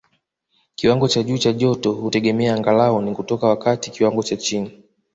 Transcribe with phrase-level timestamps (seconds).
[0.75, 4.83] Kiwango cha juu cha joto hutegemea angalau ni kutoka wakati kiwango cha chini